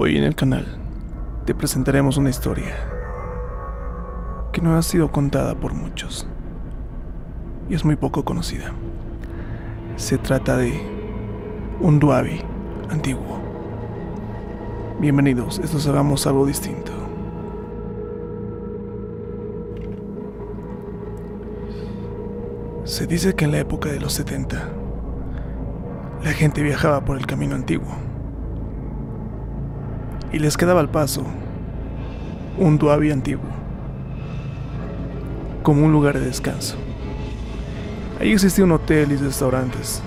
[0.00, 0.64] Hoy en el canal
[1.44, 2.72] te presentaremos una historia
[4.52, 6.24] que no ha sido contada por muchos
[7.68, 8.70] y es muy poco conocida.
[9.96, 10.80] Se trata de
[11.80, 12.40] un duavi
[12.90, 13.40] antiguo.
[15.00, 16.92] Bienvenidos, estos hagamos algo distinto.
[22.84, 24.68] Se dice que en la época de los 70
[26.22, 28.07] la gente viajaba por el camino antiguo
[30.32, 31.24] y les quedaba al paso
[32.58, 33.44] un duavi antiguo,
[35.62, 36.76] como un lugar de descanso.
[38.20, 40.02] Ahí existía un hotel y restaurantes.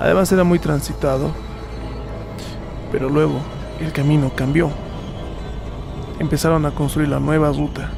[0.00, 1.30] Además era muy transitado,
[2.90, 3.38] pero luego
[3.80, 4.70] el camino cambió.
[6.18, 7.90] Empezaron a construir la nueva ruta.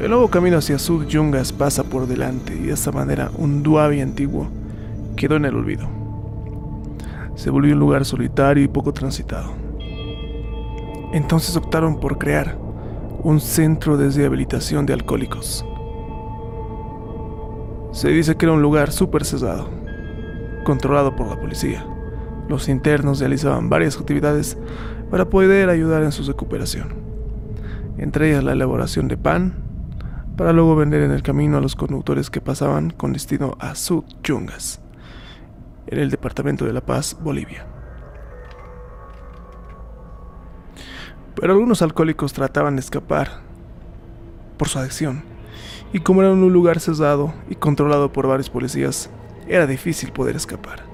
[0.00, 4.00] El nuevo camino hacia Sud Yungas pasa por delante y de esta manera un duavi
[4.00, 4.48] antiguo
[5.14, 5.86] quedó en el olvido.
[7.34, 9.59] Se volvió un lugar solitario y poco transitado.
[11.12, 12.56] Entonces optaron por crear
[13.22, 15.64] un centro de rehabilitación de alcohólicos.
[17.92, 19.68] Se dice que era un lugar súper cesado,
[20.64, 21.84] controlado por la policía.
[22.48, 24.56] Los internos realizaban varias actividades
[25.10, 26.94] para poder ayudar en su recuperación,
[27.98, 29.54] entre ellas la elaboración de pan,
[30.36, 34.04] para luego vender en el camino a los conductores que pasaban con destino a Sud
[34.22, 34.80] Yungas,
[35.88, 37.66] en el departamento de La Paz, Bolivia.
[41.34, 43.40] Pero algunos alcohólicos trataban de escapar
[44.56, 45.22] por su adicción.
[45.92, 49.10] Y como era un lugar cesado y controlado por varios policías,
[49.48, 50.84] era difícil poder escapar.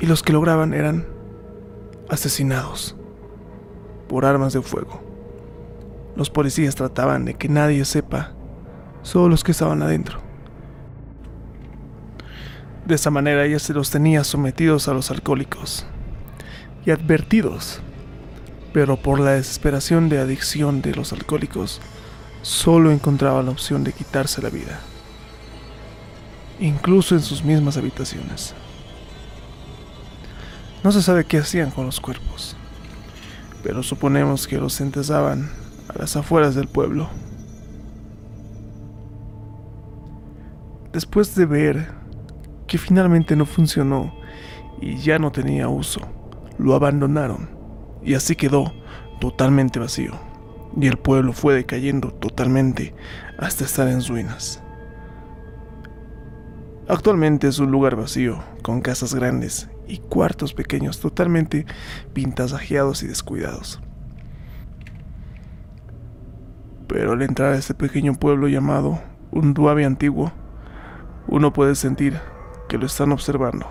[0.00, 1.06] Y los que lograban eran
[2.08, 2.96] asesinados
[4.08, 5.00] por armas de fuego.
[6.16, 8.32] Los policías trataban de que nadie sepa,
[9.02, 10.20] solo los que estaban adentro.
[12.84, 15.86] De esa manera ya se los tenía sometidos a los alcohólicos
[16.84, 17.80] y advertidos
[18.72, 21.80] pero por la desesperación de adicción de los alcohólicos,
[22.40, 24.80] solo encontraban la opción de quitarse la vida,
[26.58, 28.54] incluso en sus mismas habitaciones.
[30.82, 32.56] No se sabe qué hacían con los cuerpos,
[33.62, 35.50] pero suponemos que los enterraban
[35.88, 37.08] a las afueras del pueblo.
[40.92, 41.92] Después de ver
[42.66, 44.14] que finalmente no funcionó
[44.80, 46.00] y ya no tenía uso,
[46.58, 47.61] lo abandonaron
[48.04, 48.72] y así quedó
[49.20, 50.12] totalmente vacío,
[50.76, 52.94] y el pueblo fue decayendo totalmente
[53.38, 54.62] hasta estar en ruinas.
[56.88, 61.64] Actualmente es un lugar vacío, con casas grandes y cuartos pequeños totalmente
[62.12, 63.80] pintasajeados y descuidados.
[66.88, 70.32] Pero al entrar a este pequeño pueblo llamado un duave antiguo,
[71.28, 72.18] uno puede sentir
[72.68, 73.66] que lo están observando.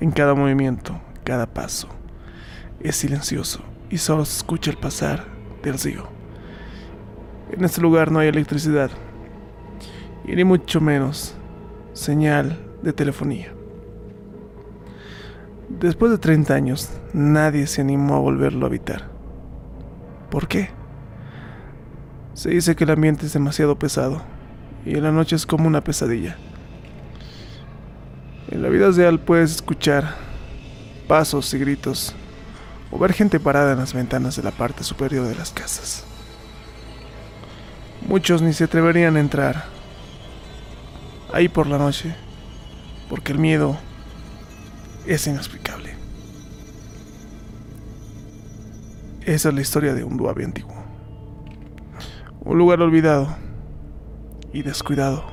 [0.00, 1.88] En cada movimiento, cada paso,
[2.80, 5.24] es silencioso y solo se escucha el pasar
[5.62, 6.08] del río.
[7.50, 8.90] En este lugar no hay electricidad
[10.24, 11.34] y ni mucho menos
[11.92, 13.52] señal de telefonía.
[15.68, 19.08] Después de 30 años, nadie se animó a volverlo a habitar.
[20.30, 20.70] ¿Por qué?
[22.34, 24.22] Se dice que el ambiente es demasiado pesado
[24.84, 26.36] y en la noche es como una pesadilla.
[28.50, 30.14] En la vida real puedes escuchar
[31.06, 32.14] pasos y gritos
[32.90, 36.04] o ver gente parada en las ventanas de la parte superior de las casas.
[38.06, 39.64] Muchos ni se atreverían a entrar
[41.32, 42.14] ahí por la noche,
[43.08, 43.76] porque el miedo
[45.06, 45.94] es inexplicable.
[49.22, 50.74] Esa es la historia de un duave antiguo.
[52.40, 53.36] Un lugar olvidado
[54.54, 55.26] y descuidado,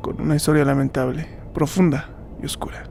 [0.00, 2.08] con una historia lamentable, profunda
[2.42, 2.84] y oscura.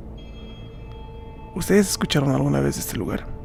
[1.54, 3.41] ¿Ustedes escucharon alguna vez este lugar?